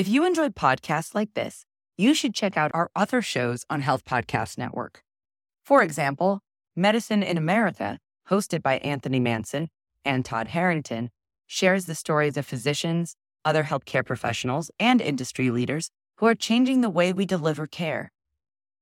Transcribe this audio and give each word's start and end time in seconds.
If 0.00 0.08
you 0.08 0.24
enjoyed 0.24 0.54
podcasts 0.54 1.14
like 1.14 1.34
this, 1.34 1.66
you 1.98 2.14
should 2.14 2.32
check 2.34 2.56
out 2.56 2.70
our 2.72 2.90
other 2.96 3.20
shows 3.20 3.66
on 3.68 3.82
Health 3.82 4.06
Podcast 4.06 4.56
Network. 4.56 5.02
For 5.62 5.82
example, 5.82 6.40
Medicine 6.74 7.22
in 7.22 7.36
America, 7.36 7.98
hosted 8.30 8.62
by 8.62 8.78
Anthony 8.78 9.20
Manson 9.20 9.68
and 10.02 10.24
Todd 10.24 10.48
Harrington, 10.48 11.10
shares 11.46 11.84
the 11.84 11.94
stories 11.94 12.38
of 12.38 12.46
physicians, 12.46 13.14
other 13.44 13.64
healthcare 13.64 14.02
professionals, 14.02 14.70
and 14.80 15.02
industry 15.02 15.50
leaders 15.50 15.90
who 16.16 16.24
are 16.24 16.34
changing 16.34 16.80
the 16.80 16.88
way 16.88 17.12
we 17.12 17.26
deliver 17.26 17.66
care. 17.66 18.10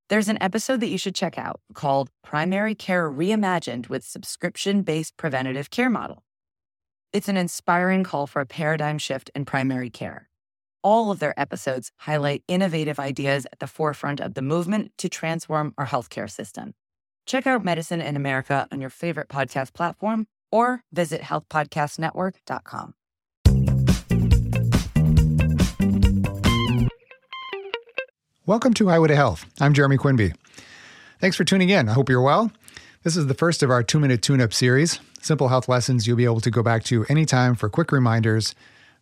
There's 0.07 0.29
an 0.29 0.41
episode 0.41 0.79
that 0.79 0.87
you 0.87 0.97
should 0.97 1.15
check 1.15 1.37
out 1.37 1.59
called 1.73 2.11
Primary 2.23 2.75
Care 2.75 3.11
Reimagined 3.11 3.89
with 3.89 4.05
Subscription 4.05 4.83
Based 4.83 5.17
Preventative 5.17 5.69
Care 5.69 5.89
Model. 5.89 6.23
It's 7.11 7.27
an 7.27 7.35
inspiring 7.35 8.05
call 8.05 8.25
for 8.25 8.39
a 8.41 8.45
paradigm 8.45 8.97
shift 8.97 9.29
in 9.35 9.43
primary 9.43 9.89
care. 9.89 10.28
All 10.81 11.11
of 11.11 11.19
their 11.19 11.37
episodes 11.37 11.91
highlight 11.97 12.41
innovative 12.47 12.99
ideas 12.99 13.45
at 13.51 13.59
the 13.59 13.67
forefront 13.67 14.21
of 14.21 14.33
the 14.33 14.41
movement 14.41 14.93
to 14.99 15.09
transform 15.09 15.73
our 15.77 15.85
healthcare 15.85 16.29
system. 16.29 16.73
Check 17.25 17.45
out 17.45 17.65
Medicine 17.65 17.99
in 17.99 18.15
America 18.15 18.65
on 18.71 18.79
your 18.79 18.89
favorite 18.89 19.27
podcast 19.27 19.73
platform 19.73 20.27
or 20.51 20.83
visit 20.93 21.21
healthpodcastnetwork.com. 21.21 22.93
Welcome 28.45 28.73
to 28.75 28.87
Highway 28.87 29.09
to 29.09 29.15
Health. 29.17 29.45
I'm 29.59 29.73
Jeremy 29.73 29.97
Quinby. 29.97 30.33
Thanks 31.19 31.35
for 31.35 31.43
tuning 31.43 31.69
in. 31.69 31.89
I 31.89 31.93
hope 31.93 32.07
you're 32.07 32.21
well. 32.21 32.53
This 33.03 33.17
is 33.17 33.27
the 33.27 33.33
first 33.33 33.61
of 33.63 33.69
our 33.69 33.83
two 33.83 33.99
minute 33.99 34.21
tune 34.21 34.39
up 34.39 34.53
series. 34.53 35.01
Simple 35.21 35.49
health 35.49 35.67
lessons 35.67 36.07
you'll 36.07 36.15
be 36.15 36.23
able 36.23 36.39
to 36.39 36.49
go 36.49 36.63
back 36.63 36.85
to 36.85 37.05
anytime 37.09 37.55
for 37.55 37.67
quick 37.67 37.91
reminders 37.91 38.55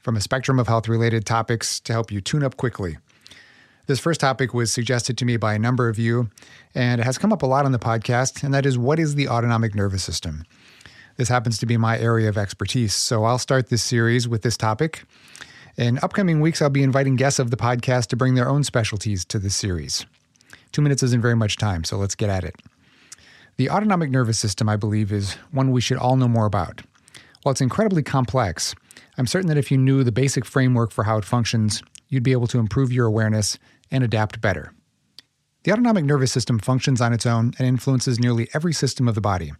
from 0.07 0.15
a 0.15 0.21
spectrum 0.21 0.57
of 0.57 0.69
health 0.69 0.87
related 0.87 1.25
topics 1.25 1.81
to 1.81 1.91
help 1.91 2.13
you 2.13 2.21
tune 2.21 2.41
up 2.41 2.55
quickly. 2.55 2.95
This 3.87 3.99
first 3.99 4.21
topic 4.21 4.53
was 4.53 4.71
suggested 4.71 5.17
to 5.17 5.25
me 5.25 5.35
by 5.35 5.53
a 5.53 5.59
number 5.59 5.89
of 5.89 5.99
you, 5.99 6.29
and 6.73 7.01
it 7.01 7.03
has 7.03 7.17
come 7.17 7.33
up 7.33 7.41
a 7.41 7.45
lot 7.45 7.65
on 7.65 7.73
the 7.73 7.77
podcast, 7.77 8.41
and 8.41 8.53
that 8.53 8.65
is 8.65 8.77
what 8.77 8.99
is 8.99 9.15
the 9.15 9.27
autonomic 9.27 9.75
nervous 9.75 10.05
system? 10.05 10.45
This 11.17 11.27
happens 11.27 11.57
to 11.57 11.65
be 11.65 11.75
my 11.75 11.99
area 11.99 12.29
of 12.29 12.37
expertise, 12.37 12.93
so 12.93 13.25
I'll 13.25 13.37
start 13.37 13.67
this 13.67 13.83
series 13.83 14.29
with 14.29 14.43
this 14.43 14.55
topic. 14.55 15.03
In 15.75 15.99
upcoming 16.01 16.39
weeks, 16.39 16.61
I'll 16.61 16.69
be 16.69 16.83
inviting 16.83 17.17
guests 17.17 17.37
of 17.37 17.51
the 17.51 17.57
podcast 17.57 18.07
to 18.07 18.15
bring 18.15 18.35
their 18.35 18.47
own 18.47 18.63
specialties 18.63 19.25
to 19.25 19.39
this 19.39 19.57
series. 19.57 20.05
Two 20.71 20.81
minutes 20.81 21.03
isn't 21.03 21.21
very 21.21 21.35
much 21.35 21.57
time, 21.57 21.83
so 21.83 21.97
let's 21.97 22.15
get 22.15 22.29
at 22.29 22.45
it. 22.45 22.55
The 23.57 23.69
autonomic 23.69 24.09
nervous 24.09 24.39
system, 24.39 24.69
I 24.69 24.77
believe, 24.77 25.11
is 25.11 25.33
one 25.51 25.73
we 25.73 25.81
should 25.81 25.97
all 25.97 26.15
know 26.15 26.29
more 26.29 26.45
about. 26.45 26.83
While 27.43 27.51
it's 27.51 27.59
incredibly 27.59 28.03
complex, 28.03 28.73
I'm 29.17 29.27
certain 29.27 29.47
that 29.47 29.57
if 29.57 29.71
you 29.71 29.77
knew 29.77 30.03
the 30.03 30.11
basic 30.11 30.45
framework 30.45 30.91
for 30.91 31.03
how 31.03 31.17
it 31.17 31.25
functions, 31.25 31.81
you'd 32.07 32.23
be 32.23 32.31
able 32.31 32.47
to 32.47 32.59
improve 32.59 32.91
your 32.91 33.07
awareness 33.07 33.57
and 33.89 34.03
adapt 34.03 34.41
better. 34.41 34.73
The 35.63 35.71
autonomic 35.73 36.05
nervous 36.05 36.31
system 36.31 36.59
functions 36.59 37.01
on 37.01 37.13
its 37.13 37.25
own 37.25 37.53
and 37.57 37.67
influences 37.67 38.19
nearly 38.19 38.47
every 38.53 38.73
system 38.73 39.07
of 39.07 39.15
the 39.15 39.21
body. 39.21 39.53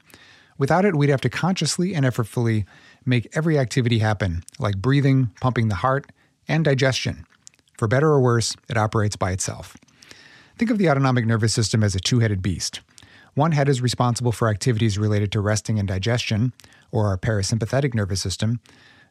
Without 0.57 0.85
it, 0.85 0.95
we'd 0.95 1.09
have 1.09 1.21
to 1.21 1.29
consciously 1.29 1.93
and 1.93 2.05
effortfully 2.05 2.65
make 3.05 3.27
every 3.33 3.57
activity 3.57 3.99
happen, 3.99 4.43
like 4.59 4.77
breathing, 4.77 5.31
pumping 5.41 5.67
the 5.67 5.75
heart, 5.75 6.11
and 6.47 6.63
digestion. 6.63 7.25
For 7.77 7.87
better 7.87 8.09
or 8.09 8.21
worse, 8.21 8.55
it 8.69 8.77
operates 8.77 9.15
by 9.15 9.31
itself. 9.31 9.75
Think 10.57 10.71
of 10.71 10.77
the 10.77 10.89
autonomic 10.89 11.25
nervous 11.25 11.53
system 11.53 11.83
as 11.83 11.93
a 11.93 11.99
two 11.99 12.19
headed 12.19 12.41
beast. 12.41 12.81
One 13.35 13.51
head 13.51 13.69
is 13.69 13.81
responsible 13.81 14.31
for 14.31 14.47
activities 14.47 14.97
related 14.97 15.31
to 15.33 15.41
resting 15.41 15.77
and 15.77 15.87
digestion, 15.87 16.53
or 16.91 17.07
our 17.07 17.17
parasympathetic 17.17 17.93
nervous 17.93 18.21
system, 18.21 18.59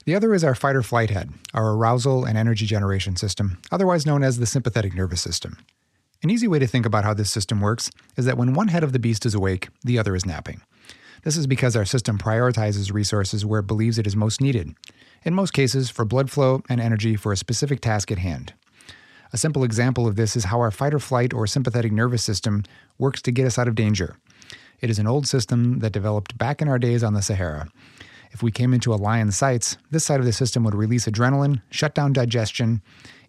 the 0.07 0.15
other 0.15 0.33
is 0.33 0.45
our 0.45 0.55
fight 0.55 0.77
or 0.77 0.83
flight 0.83 1.11
head, 1.11 1.33
our 1.53 1.73
arousal 1.73 2.25
and 2.25 2.39
energy 2.39 2.65
generation 2.65 3.17
system, 3.17 3.59
otherwise 3.73 4.07
known 4.07 4.23
as 4.23 4.39
the 4.39 4.47
sympathetic 4.47 4.95
nervous 4.95 5.21
system. 5.21 5.59
An 6.23 6.31
easy 6.31 6.47
way 6.47 6.61
to 6.61 6.67
think 6.67 6.87
about 6.87 7.05
how 7.05 7.13
this 7.13 7.31
system 7.31 7.61
works 7.61 7.91
is 8.17 8.25
that 8.25 8.39
when 8.39 8.55
one 8.55 8.69
head 8.69 8.85
of 8.85 8.93
the 8.93 9.01
beast 9.01 9.27
is 9.27 9.35
awake, 9.35 9.69
the 9.83 9.99
other 9.99 10.15
is 10.15 10.25
napping. 10.25 10.63
This 11.25 11.37
is 11.37 11.49
because 11.49 11.75
our 11.75 11.85
system 11.85 12.19
prioritizes 12.19 12.93
resources 12.93 13.45
where 13.45 13.61
it 13.61 13.67
believes 13.67 13.99
it 13.99 14.07
is 14.07 14.15
most 14.15 14.41
needed, 14.41 14.75
in 15.25 15.35
most 15.35 15.53
cases, 15.53 15.91
for 15.91 16.05
blood 16.05 16.31
flow 16.31 16.63
and 16.69 16.81
energy 16.81 17.17
for 17.17 17.33
a 17.33 17.37
specific 17.37 17.81
task 17.81 18.13
at 18.13 18.19
hand. 18.19 18.55
A 19.33 19.37
simple 19.37 19.65
example 19.65 20.07
of 20.07 20.15
this 20.15 20.37
is 20.37 20.45
how 20.45 20.61
our 20.61 20.71
fight 20.71 20.95
or 20.95 21.01
flight 21.01 21.35
or 21.35 21.49
sympathetic 21.49 21.91
nervous 21.91 22.23
system 22.23 22.63
works 22.97 23.21
to 23.23 23.33
get 23.33 23.45
us 23.47 23.59
out 23.59 23.67
of 23.67 23.75
danger. 23.75 24.17
It 24.81 24.89
is 24.89 25.01
an 25.01 25.09
old 25.09 25.27
system 25.27 25.81
that 25.81 25.93
developed 25.93 26.39
back 26.39 26.63
in 26.63 26.69
our 26.69 26.79
days 26.79 27.03
on 27.03 27.15
the 27.15 27.23
Sahara. 27.23 27.69
If 28.37 28.43
we 28.43 28.51
came 28.51 28.75
into 28.75 28.93
a 28.93 28.97
lion's 28.97 29.35
sights, 29.35 29.79
this 29.91 30.05
side 30.05 30.21
of 30.21 30.27
the 30.27 30.33
system 30.35 30.63
would 30.65 30.75
release 30.75 31.07
adrenaline, 31.07 31.63
shut 31.71 31.95
down 31.95 32.13
digestion, 32.13 32.83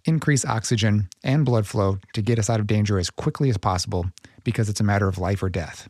increase 0.03 0.44
oxygen 0.44 1.07
and 1.23 1.45
blood 1.45 1.66
flow 1.66 2.00
to 2.12 2.22
get 2.22 2.38
us 2.38 2.50
out 2.50 2.59
of 2.59 2.68
danger 2.68 3.00
as 3.00 3.09
quickly 3.09 3.50
as 3.50 3.57
possible 3.57 4.07
because 4.44 4.68
it's 4.68 4.81
a 4.81 4.84
matter 4.84 5.07
of 5.07 5.18
life 5.18 5.41
or 5.41 5.47
death. 5.47 5.88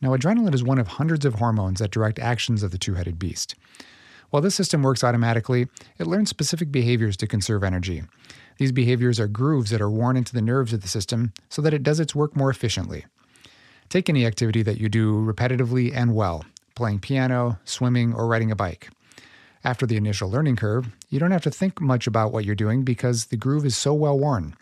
Now, 0.00 0.10
adrenaline 0.10 0.54
is 0.54 0.62
one 0.62 0.78
of 0.78 0.86
hundreds 0.86 1.24
of 1.24 1.34
hormones 1.34 1.80
that 1.80 1.90
direct 1.90 2.20
actions 2.20 2.62
of 2.62 2.70
the 2.70 2.78
two 2.78 2.94
headed 2.94 3.18
beast. 3.18 3.56
While 4.30 4.42
this 4.42 4.54
system 4.54 4.84
works 4.84 5.02
automatically, 5.02 5.66
it 5.98 6.06
learns 6.06 6.30
specific 6.30 6.70
behaviors 6.70 7.16
to 7.16 7.26
conserve 7.26 7.64
energy. 7.64 8.04
These 8.58 8.70
behaviors 8.70 9.18
are 9.18 9.26
grooves 9.26 9.70
that 9.70 9.80
are 9.80 9.90
worn 9.90 10.16
into 10.16 10.34
the 10.34 10.40
nerves 10.40 10.72
of 10.72 10.82
the 10.82 10.88
system 10.88 11.32
so 11.48 11.62
that 11.62 11.74
it 11.74 11.82
does 11.82 11.98
its 11.98 12.14
work 12.14 12.36
more 12.36 12.48
efficiently. 12.48 13.06
Take 13.88 14.08
any 14.08 14.24
activity 14.24 14.62
that 14.62 14.78
you 14.78 14.88
do 14.88 15.14
repetitively 15.14 15.92
and 15.92 16.14
well 16.14 16.44
playing 16.82 16.98
piano, 16.98 17.60
swimming, 17.64 18.12
or 18.12 18.26
riding 18.26 18.50
a 18.50 18.56
bike. 18.56 18.90
After 19.62 19.86
the 19.86 19.96
initial 19.96 20.28
learning 20.28 20.56
curve, 20.56 20.88
you 21.10 21.20
don't 21.20 21.30
have 21.30 21.44
to 21.44 21.50
think 21.52 21.80
much 21.80 22.08
about 22.08 22.32
what 22.32 22.44
you're 22.44 22.56
doing 22.56 22.82
because 22.82 23.26
the 23.26 23.36
groove 23.36 23.64
is 23.64 23.76
so 23.76 23.94
well 23.94 24.18
worn. 24.18 24.56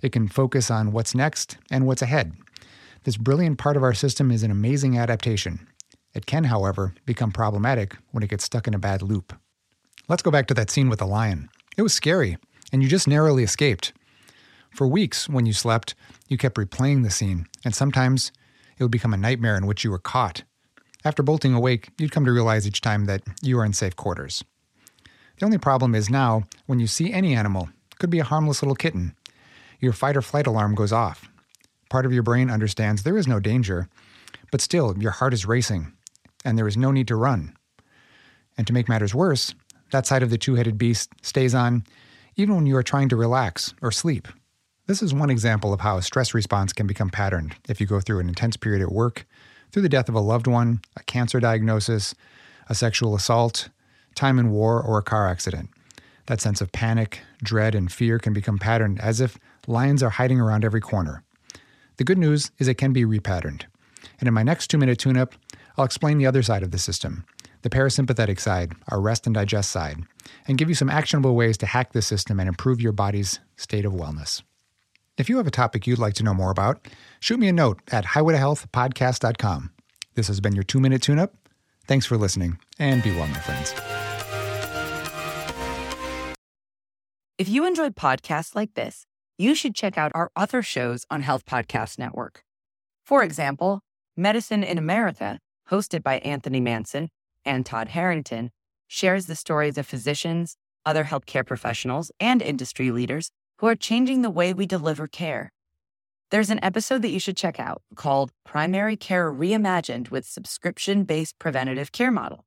It 0.00 0.10
can 0.10 0.28
focus 0.28 0.70
on 0.70 0.92
what's 0.92 1.14
next 1.14 1.58
and 1.70 1.86
what's 1.86 2.00
ahead. 2.00 2.32
This 3.04 3.18
brilliant 3.18 3.58
part 3.58 3.76
of 3.76 3.82
our 3.82 3.92
system 3.92 4.30
is 4.30 4.42
an 4.42 4.50
amazing 4.50 4.96
adaptation. 4.96 5.68
It 6.14 6.24
can, 6.24 6.44
however, 6.44 6.94
become 7.04 7.32
problematic 7.32 7.94
when 8.12 8.22
it 8.22 8.30
gets 8.30 8.44
stuck 8.44 8.66
in 8.66 8.72
a 8.72 8.78
bad 8.78 9.02
loop. 9.02 9.34
Let's 10.08 10.22
go 10.22 10.30
back 10.30 10.46
to 10.46 10.54
that 10.54 10.70
scene 10.70 10.88
with 10.88 11.00
the 11.00 11.06
lion. 11.06 11.50
It 11.76 11.82
was 11.82 11.92
scary, 11.92 12.38
and 12.72 12.82
you 12.82 12.88
just 12.88 13.06
narrowly 13.06 13.42
escaped. 13.42 13.92
For 14.70 14.86
weeks, 14.86 15.28
when 15.28 15.44
you 15.44 15.52
slept, 15.52 15.94
you 16.28 16.38
kept 16.38 16.56
replaying 16.56 17.02
the 17.02 17.10
scene, 17.10 17.46
and 17.62 17.74
sometimes 17.74 18.32
it 18.78 18.84
would 18.84 18.90
become 18.90 19.12
a 19.12 19.18
nightmare 19.18 19.58
in 19.58 19.66
which 19.66 19.84
you 19.84 19.90
were 19.90 19.98
caught 19.98 20.44
after 21.04 21.22
bolting 21.22 21.54
awake, 21.54 21.90
you'd 21.98 22.12
come 22.12 22.24
to 22.24 22.32
realize 22.32 22.66
each 22.66 22.80
time 22.80 23.04
that 23.04 23.22
you 23.42 23.58
are 23.58 23.64
in 23.64 23.72
safe 23.72 23.96
quarters. 23.96 24.44
The 25.38 25.44
only 25.44 25.58
problem 25.58 25.94
is 25.94 26.10
now, 26.10 26.44
when 26.66 26.80
you 26.80 26.86
see 26.86 27.12
any 27.12 27.34
animal, 27.34 27.68
could 27.98 28.10
be 28.10 28.18
a 28.18 28.24
harmless 28.24 28.62
little 28.62 28.74
kitten, 28.74 29.14
your 29.80 29.92
fight 29.92 30.16
or 30.16 30.22
flight 30.22 30.46
alarm 30.46 30.74
goes 30.74 30.92
off. 30.92 31.28
Part 31.88 32.04
of 32.04 32.12
your 32.12 32.22
brain 32.22 32.50
understands 32.50 33.02
there 33.02 33.16
is 33.16 33.28
no 33.28 33.38
danger, 33.38 33.88
but 34.50 34.60
still 34.60 34.96
your 34.98 35.12
heart 35.12 35.32
is 35.32 35.46
racing, 35.46 35.92
and 36.44 36.58
there 36.58 36.68
is 36.68 36.76
no 36.76 36.90
need 36.90 37.08
to 37.08 37.16
run. 37.16 37.54
And 38.56 38.66
to 38.66 38.72
make 38.72 38.88
matters 38.88 39.14
worse, 39.14 39.54
that 39.92 40.06
side 40.06 40.22
of 40.22 40.30
the 40.30 40.38
two 40.38 40.56
headed 40.56 40.76
beast 40.76 41.10
stays 41.22 41.54
on 41.54 41.84
even 42.36 42.54
when 42.54 42.66
you 42.66 42.76
are 42.76 42.82
trying 42.82 43.08
to 43.08 43.16
relax 43.16 43.74
or 43.82 43.90
sleep. 43.90 44.28
This 44.86 45.02
is 45.02 45.12
one 45.12 45.30
example 45.30 45.72
of 45.72 45.80
how 45.80 45.96
a 45.96 46.02
stress 46.02 46.34
response 46.34 46.72
can 46.72 46.86
become 46.86 47.10
patterned 47.10 47.56
if 47.68 47.80
you 47.80 47.86
go 47.86 48.00
through 48.00 48.20
an 48.20 48.28
intense 48.28 48.56
period 48.56 48.80
at 48.80 48.92
work 48.92 49.26
through 49.72 49.82
the 49.82 49.88
death 49.88 50.08
of 50.08 50.14
a 50.14 50.20
loved 50.20 50.46
one, 50.46 50.80
a 50.96 51.02
cancer 51.04 51.40
diagnosis, 51.40 52.14
a 52.68 52.74
sexual 52.74 53.14
assault, 53.14 53.68
time 54.14 54.38
in 54.38 54.50
war, 54.50 54.82
or 54.82 54.98
a 54.98 55.02
car 55.02 55.28
accident. 55.28 55.70
That 56.26 56.40
sense 56.40 56.60
of 56.60 56.72
panic, 56.72 57.20
dread, 57.42 57.74
and 57.74 57.90
fear 57.90 58.18
can 58.18 58.32
become 58.32 58.58
patterned 58.58 59.00
as 59.00 59.20
if 59.20 59.38
lions 59.66 60.02
are 60.02 60.10
hiding 60.10 60.40
around 60.40 60.64
every 60.64 60.80
corner. 60.80 61.22
The 61.96 62.04
good 62.04 62.18
news 62.18 62.50
is 62.58 62.68
it 62.68 62.74
can 62.74 62.92
be 62.92 63.04
repatterned. 63.04 63.64
And 64.20 64.28
in 64.28 64.34
my 64.34 64.42
next 64.42 64.68
two 64.68 64.78
minute 64.78 64.98
tune 64.98 65.16
up, 65.16 65.34
I'll 65.76 65.84
explain 65.84 66.18
the 66.18 66.26
other 66.26 66.42
side 66.42 66.62
of 66.62 66.70
the 66.70 66.78
system, 66.78 67.24
the 67.62 67.70
parasympathetic 67.70 68.40
side, 68.40 68.72
our 68.88 69.00
rest 69.00 69.26
and 69.26 69.34
digest 69.34 69.70
side, 69.70 69.98
and 70.46 70.58
give 70.58 70.68
you 70.68 70.74
some 70.74 70.90
actionable 70.90 71.34
ways 71.34 71.56
to 71.58 71.66
hack 71.66 71.92
the 71.92 72.02
system 72.02 72.40
and 72.40 72.48
improve 72.48 72.80
your 72.80 72.92
body's 72.92 73.40
state 73.56 73.84
of 73.84 73.92
wellness. 73.92 74.42
If 75.18 75.28
you 75.28 75.36
have 75.38 75.48
a 75.48 75.50
topic 75.50 75.84
you'd 75.84 75.98
like 75.98 76.14
to 76.14 76.22
know 76.22 76.32
more 76.32 76.52
about, 76.52 76.86
shoot 77.18 77.40
me 77.40 77.48
a 77.48 77.52
note 77.52 77.80
at 77.90 78.04
highwaytohealthpodcast.com. 78.04 79.72
This 80.14 80.28
has 80.28 80.40
been 80.40 80.54
your 80.54 80.62
two 80.62 80.78
minute 80.78 81.02
tune 81.02 81.18
up. 81.18 81.34
Thanks 81.88 82.06
for 82.06 82.16
listening, 82.16 82.58
and 82.78 83.02
be 83.02 83.10
well, 83.10 83.26
my 83.26 83.40
friends. 83.40 83.74
If 87.36 87.48
you 87.48 87.66
enjoyed 87.66 87.96
podcasts 87.96 88.54
like 88.54 88.74
this, 88.74 89.06
you 89.36 89.56
should 89.56 89.74
check 89.74 89.98
out 89.98 90.12
our 90.14 90.30
other 90.36 90.62
shows 90.62 91.04
on 91.10 91.22
Health 91.22 91.44
Podcast 91.44 91.98
Network. 91.98 92.44
For 93.04 93.24
example, 93.24 93.80
Medicine 94.16 94.62
in 94.62 94.78
America, 94.78 95.40
hosted 95.68 96.04
by 96.04 96.18
Anthony 96.18 96.60
Manson 96.60 97.08
and 97.44 97.66
Todd 97.66 97.88
Harrington, 97.88 98.50
shares 98.86 99.26
the 99.26 99.36
stories 99.36 99.78
of 99.78 99.86
physicians, 99.86 100.56
other 100.86 101.04
healthcare 101.04 101.44
professionals, 101.46 102.12
and 102.20 102.40
industry 102.40 102.92
leaders 102.92 103.30
who 103.58 103.66
are 103.66 103.76
changing 103.76 104.22
the 104.22 104.30
way 104.30 104.52
we 104.52 104.66
deliver 104.66 105.06
care. 105.06 105.52
There's 106.30 106.50
an 106.50 106.62
episode 106.62 107.02
that 107.02 107.10
you 107.10 107.20
should 107.20 107.36
check 107.36 107.58
out 107.58 107.82
called 107.96 108.32
Primary 108.44 108.96
Care 108.96 109.32
Reimagined 109.32 110.10
with 110.10 110.26
Subscription 110.26 111.04
Based 111.04 111.38
Preventative 111.38 111.90
Care 111.90 112.10
Model. 112.10 112.44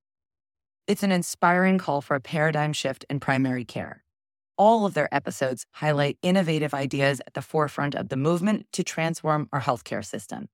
It's 0.87 1.03
an 1.03 1.11
inspiring 1.11 1.77
call 1.77 2.01
for 2.01 2.15
a 2.15 2.21
paradigm 2.21 2.73
shift 2.73 3.05
in 3.09 3.19
primary 3.19 3.65
care. 3.65 4.03
All 4.57 4.85
of 4.85 4.93
their 4.93 5.13
episodes 5.13 5.65
highlight 5.73 6.17
innovative 6.21 6.73
ideas 6.73 7.21
at 7.25 7.33
the 7.33 7.41
forefront 7.41 7.95
of 7.95 8.09
the 8.09 8.17
movement 8.17 8.67
to 8.73 8.83
transform 8.83 9.49
our 9.51 9.61
healthcare 9.61 10.05
system. 10.05 10.47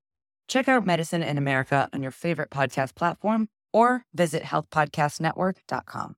Check 0.48 0.68
out 0.68 0.86
Medicine 0.86 1.22
in 1.22 1.36
America 1.36 1.88
on 1.92 2.02
your 2.02 2.10
favorite 2.10 2.50
podcast 2.50 2.94
platform 2.94 3.48
or 3.72 4.04
visit 4.14 4.42
healthpodcastnetwork.com. 4.44 6.16